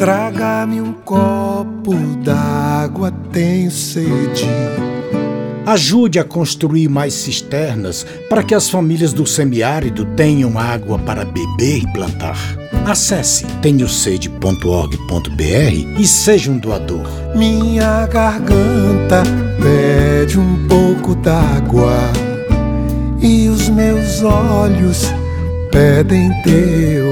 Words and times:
Traga-me 0.00 0.80
um 0.80 0.94
copo 0.94 1.94
d'água, 2.24 3.12
tenho 3.30 3.70
sede. 3.70 4.48
Ajude 5.66 6.18
a 6.18 6.24
construir 6.24 6.88
mais 6.88 7.12
cisternas 7.12 8.06
para 8.30 8.42
que 8.42 8.54
as 8.54 8.70
famílias 8.70 9.12
do 9.12 9.26
semiárido 9.26 10.06
tenham 10.16 10.58
água 10.58 10.98
para 10.98 11.26
beber 11.26 11.82
e 11.82 11.92
plantar. 11.92 12.38
Acesse 12.86 13.44
tenhosede.org.br 13.60 16.00
e 16.00 16.06
seja 16.06 16.50
um 16.50 16.56
doador. 16.56 17.06
Minha 17.36 18.06
garganta 18.06 19.22
pede 19.62 20.38
um 20.38 20.66
pouco 20.66 21.14
d'água 21.16 21.98
e 23.20 23.50
os 23.50 23.68
meus 23.68 24.22
olhos 24.22 25.12
pedem 25.70 26.30
teu. 26.42 27.09